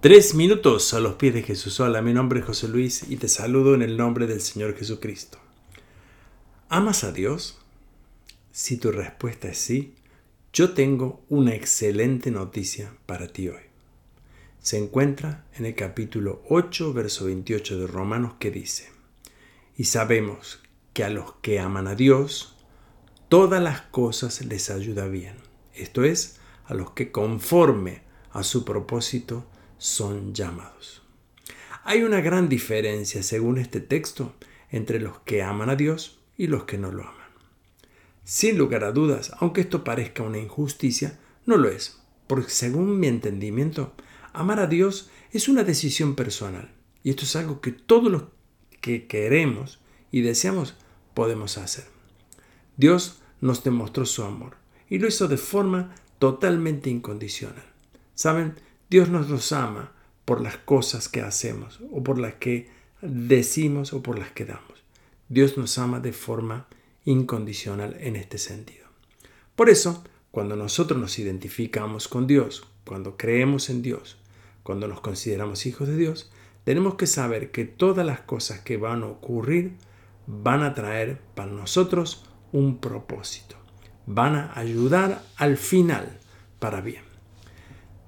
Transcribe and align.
Tres 0.00 0.36
minutos 0.36 0.94
a 0.94 1.00
los 1.00 1.14
pies 1.14 1.34
de 1.34 1.42
Jesús. 1.42 1.80
Hola, 1.80 2.02
mi 2.02 2.12
nombre 2.12 2.38
es 2.38 2.46
José 2.46 2.68
Luis 2.68 3.02
y 3.08 3.16
te 3.16 3.26
saludo 3.26 3.74
en 3.74 3.82
el 3.82 3.96
nombre 3.96 4.28
del 4.28 4.40
Señor 4.40 4.76
Jesucristo. 4.76 5.38
¿Amas 6.68 7.02
a 7.02 7.10
Dios? 7.10 7.58
Si 8.52 8.76
tu 8.76 8.92
respuesta 8.92 9.48
es 9.48 9.58
sí, 9.58 9.96
yo 10.52 10.72
tengo 10.72 11.24
una 11.28 11.56
excelente 11.56 12.30
noticia 12.30 12.94
para 13.06 13.26
ti 13.26 13.48
hoy. 13.48 13.62
Se 14.60 14.78
encuentra 14.78 15.46
en 15.56 15.66
el 15.66 15.74
capítulo 15.74 16.44
8, 16.48 16.92
verso 16.92 17.24
28 17.24 17.80
de 17.80 17.86
Romanos 17.88 18.34
que 18.38 18.52
dice, 18.52 18.90
y 19.76 19.86
sabemos 19.86 20.60
que 20.92 21.02
a 21.02 21.10
los 21.10 21.32
que 21.42 21.58
aman 21.58 21.88
a 21.88 21.96
Dios, 21.96 22.54
todas 23.28 23.60
las 23.60 23.80
cosas 23.80 24.44
les 24.44 24.70
ayuda 24.70 25.08
bien. 25.08 25.38
Esto 25.74 26.04
es, 26.04 26.38
a 26.66 26.74
los 26.74 26.92
que 26.92 27.10
conforme 27.10 28.02
a 28.30 28.44
su 28.44 28.64
propósito 28.64 29.44
son 29.78 30.34
llamados. 30.34 31.02
Hay 31.84 32.02
una 32.02 32.20
gran 32.20 32.48
diferencia, 32.48 33.22
según 33.22 33.58
este 33.58 33.80
texto, 33.80 34.34
entre 34.70 35.00
los 35.00 35.20
que 35.20 35.42
aman 35.42 35.70
a 35.70 35.76
Dios 35.76 36.20
y 36.36 36.46
los 36.46 36.64
que 36.64 36.76
no 36.78 36.92
lo 36.92 37.02
aman. 37.02 37.14
Sin 38.24 38.58
lugar 38.58 38.84
a 38.84 38.92
dudas, 38.92 39.32
aunque 39.38 39.62
esto 39.62 39.84
parezca 39.84 40.22
una 40.22 40.38
injusticia, 40.38 41.18
no 41.46 41.56
lo 41.56 41.70
es, 41.70 41.98
porque 42.26 42.50
según 42.50 43.00
mi 43.00 43.06
entendimiento, 43.06 43.94
amar 44.34 44.60
a 44.60 44.66
Dios 44.66 45.10
es 45.32 45.48
una 45.48 45.64
decisión 45.64 46.14
personal, 46.14 46.70
y 47.02 47.10
esto 47.10 47.24
es 47.24 47.36
algo 47.36 47.62
que 47.62 47.72
todos 47.72 48.12
los 48.12 48.24
que 48.82 49.06
queremos 49.06 49.80
y 50.12 50.20
deseamos 50.20 50.74
podemos 51.14 51.56
hacer. 51.56 51.86
Dios 52.76 53.20
nos 53.40 53.64
demostró 53.64 54.04
su 54.04 54.24
amor, 54.24 54.56
y 54.90 54.98
lo 54.98 55.08
hizo 55.08 55.26
de 55.26 55.38
forma 55.38 55.94
totalmente 56.18 56.90
incondicional. 56.90 57.64
Saben, 58.14 58.56
Dios 58.90 59.10
nos 59.10 59.28
los 59.28 59.52
ama 59.52 59.92
por 60.24 60.40
las 60.40 60.56
cosas 60.56 61.08
que 61.08 61.20
hacemos 61.20 61.80
o 61.92 62.02
por 62.02 62.18
las 62.18 62.34
que 62.34 62.70
decimos 63.02 63.92
o 63.92 64.02
por 64.02 64.18
las 64.18 64.30
que 64.30 64.46
damos. 64.46 64.84
Dios 65.28 65.58
nos 65.58 65.78
ama 65.78 66.00
de 66.00 66.12
forma 66.12 66.68
incondicional 67.04 67.96
en 68.00 68.16
este 68.16 68.38
sentido. 68.38 68.86
Por 69.56 69.68
eso, 69.68 70.04
cuando 70.30 70.56
nosotros 70.56 70.98
nos 70.98 71.18
identificamos 71.18 72.08
con 72.08 72.26
Dios, 72.26 72.66
cuando 72.86 73.16
creemos 73.16 73.68
en 73.68 73.82
Dios, 73.82 74.16
cuando 74.62 74.88
nos 74.88 75.00
consideramos 75.00 75.66
hijos 75.66 75.88
de 75.88 75.96
Dios, 75.96 76.30
tenemos 76.64 76.94
que 76.94 77.06
saber 77.06 77.50
que 77.50 77.64
todas 77.64 78.06
las 78.06 78.20
cosas 78.20 78.60
que 78.60 78.76
van 78.76 79.02
a 79.02 79.06
ocurrir 79.06 79.76
van 80.26 80.62
a 80.62 80.74
traer 80.74 81.18
para 81.34 81.50
nosotros 81.50 82.24
un 82.52 82.78
propósito. 82.78 83.56
Van 84.06 84.34
a 84.34 84.58
ayudar 84.58 85.22
al 85.36 85.58
final 85.58 86.18
para 86.58 86.80
bien. 86.80 87.07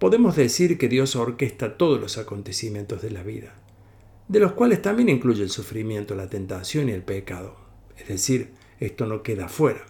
Podemos 0.01 0.34
decir 0.34 0.79
que 0.79 0.89
Dios 0.89 1.15
orquesta 1.15 1.77
todos 1.77 2.01
los 2.01 2.17
acontecimientos 2.17 3.03
de 3.03 3.11
la 3.11 3.23
vida, 3.23 3.53
de 4.29 4.41
los 4.41 4.53
cuales 4.53 4.81
también 4.81 5.11
incluye 5.11 5.42
el 5.42 5.51
sufrimiento, 5.51 6.15
la 6.15 6.31
tentación 6.31 6.89
y 6.89 6.92
el 6.92 7.03
pecado. 7.03 7.57
Es 7.98 8.09
decir, 8.09 8.48
esto 8.79 9.05
no 9.05 9.23
queda 9.23 9.48
fuera. 9.48 9.84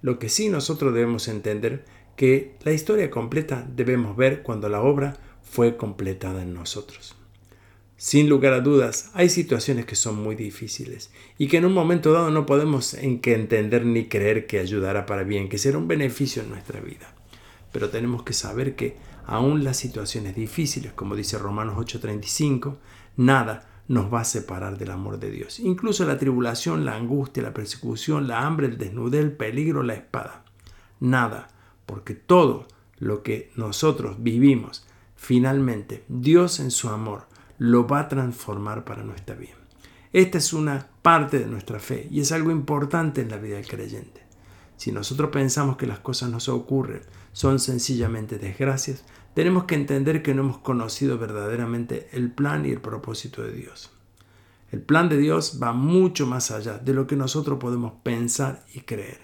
Lo 0.00 0.20
que 0.20 0.28
sí 0.28 0.48
nosotros 0.48 0.94
debemos 0.94 1.26
entender 1.26 1.84
que 2.14 2.54
la 2.62 2.70
historia 2.70 3.10
completa 3.10 3.66
debemos 3.68 4.16
ver 4.16 4.44
cuando 4.44 4.68
la 4.68 4.80
obra 4.80 5.16
fue 5.42 5.76
completada 5.76 6.42
en 6.42 6.54
nosotros. 6.54 7.16
Sin 7.96 8.28
lugar 8.28 8.52
a 8.52 8.60
dudas, 8.60 9.10
hay 9.12 9.28
situaciones 9.28 9.86
que 9.86 9.96
son 9.96 10.22
muy 10.22 10.36
difíciles 10.36 11.10
y 11.36 11.48
que 11.48 11.56
en 11.56 11.64
un 11.64 11.74
momento 11.74 12.12
dado 12.12 12.30
no 12.30 12.46
podemos 12.46 12.94
en 12.94 13.18
que 13.20 13.34
entender 13.34 13.86
ni 13.86 14.06
creer 14.06 14.46
que 14.46 14.60
ayudará 14.60 15.04
para 15.04 15.24
bien, 15.24 15.48
que 15.48 15.58
será 15.58 15.78
un 15.78 15.88
beneficio 15.88 16.44
en 16.44 16.50
nuestra 16.50 16.78
vida. 16.78 17.12
Pero 17.72 17.90
tenemos 17.90 18.22
que 18.22 18.32
saber 18.32 18.76
que 18.76 18.96
aún 19.26 19.64
las 19.64 19.76
situaciones 19.76 20.34
difíciles, 20.36 20.92
como 20.92 21.16
dice 21.16 21.38
Romanos 21.38 21.76
8:35, 21.78 22.76
nada 23.16 23.68
nos 23.88 24.12
va 24.12 24.20
a 24.20 24.24
separar 24.24 24.78
del 24.78 24.90
amor 24.90 25.18
de 25.18 25.30
Dios. 25.30 25.58
Incluso 25.60 26.04
la 26.04 26.18
tribulación, 26.18 26.84
la 26.84 26.96
angustia, 26.96 27.42
la 27.42 27.54
persecución, 27.54 28.28
la 28.28 28.46
hambre, 28.46 28.66
el 28.68 28.78
desnudez, 28.78 29.20
el 29.20 29.32
peligro, 29.32 29.82
la 29.82 29.94
espada. 29.94 30.44
Nada, 31.00 31.48
porque 31.86 32.14
todo 32.14 32.68
lo 32.98 33.22
que 33.22 33.50
nosotros 33.56 34.22
vivimos, 34.22 34.86
finalmente 35.16 36.04
Dios 36.08 36.60
en 36.60 36.70
su 36.70 36.88
amor 36.88 37.26
lo 37.58 37.86
va 37.86 38.00
a 38.00 38.08
transformar 38.08 38.84
para 38.84 39.02
nuestra 39.02 39.34
vida. 39.34 39.54
Esta 40.12 40.38
es 40.38 40.52
una 40.52 40.88
parte 41.00 41.38
de 41.38 41.46
nuestra 41.46 41.78
fe 41.78 42.06
y 42.10 42.20
es 42.20 42.32
algo 42.32 42.50
importante 42.50 43.22
en 43.22 43.30
la 43.30 43.38
vida 43.38 43.56
del 43.56 43.66
creyente. 43.66 44.22
Si 44.82 44.90
nosotros 44.90 45.30
pensamos 45.30 45.76
que 45.76 45.86
las 45.86 46.00
cosas 46.00 46.28
nos 46.28 46.48
ocurren, 46.48 47.02
son 47.32 47.60
sencillamente 47.60 48.40
desgracias, 48.40 49.04
tenemos 49.32 49.62
que 49.62 49.76
entender 49.76 50.24
que 50.24 50.34
no 50.34 50.42
hemos 50.42 50.58
conocido 50.58 51.18
verdaderamente 51.18 52.08
el 52.10 52.32
plan 52.32 52.66
y 52.66 52.70
el 52.70 52.80
propósito 52.80 53.44
de 53.44 53.52
Dios. 53.52 53.92
El 54.72 54.82
plan 54.82 55.08
de 55.08 55.18
Dios 55.18 55.60
va 55.62 55.72
mucho 55.72 56.26
más 56.26 56.50
allá 56.50 56.78
de 56.78 56.94
lo 56.94 57.06
que 57.06 57.14
nosotros 57.14 57.60
podemos 57.60 57.92
pensar 58.02 58.66
y 58.74 58.80
creer. 58.80 59.20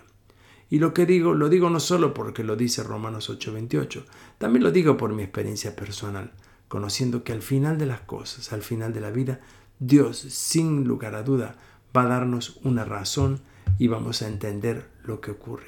Y 0.70 0.78
lo 0.78 0.94
que 0.94 1.06
digo, 1.06 1.34
lo 1.34 1.48
digo 1.48 1.68
no 1.70 1.80
solo 1.80 2.14
porque 2.14 2.44
lo 2.44 2.54
dice 2.54 2.84
Romanos 2.84 3.28
8:28, 3.28 4.04
también 4.38 4.62
lo 4.62 4.70
digo 4.70 4.97
por 4.97 5.12
mi 5.12 5.24
experiencia 5.24 5.74
personal, 5.74 6.34
conociendo 6.68 7.24
que 7.24 7.32
al 7.32 7.42
final 7.42 7.78
de 7.78 7.86
las 7.86 8.02
cosas, 8.02 8.52
al 8.52 8.62
final 8.62 8.92
de 8.92 9.00
la 9.00 9.10
vida, 9.10 9.41
Dios, 9.80 10.18
sin 10.18 10.84
lugar 10.84 11.16
a 11.16 11.24
duda, 11.24 11.56
va 11.97 12.02
a 12.02 12.08
darnos 12.08 12.60
una 12.62 12.84
razón 12.84 13.41
y 13.78 13.88
vamos 13.88 14.22
a 14.22 14.28
entender 14.28 14.88
lo 15.04 15.20
que 15.20 15.30
ocurre. 15.30 15.66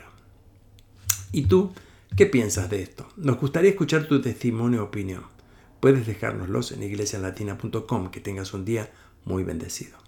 ¿Y 1.32 1.46
tú 1.46 1.72
qué 2.16 2.26
piensas 2.26 2.70
de 2.70 2.82
esto? 2.82 3.08
Nos 3.16 3.38
gustaría 3.38 3.70
escuchar 3.70 4.06
tu 4.06 4.20
testimonio 4.20 4.82
o 4.82 4.86
opinión. 4.86 5.24
Puedes 5.80 6.06
dejárnoslos 6.06 6.72
en 6.72 6.82
iglesialatina.com. 6.82 8.10
Que 8.10 8.20
tengas 8.20 8.52
un 8.52 8.64
día 8.64 8.90
muy 9.24 9.44
bendecido. 9.44 9.98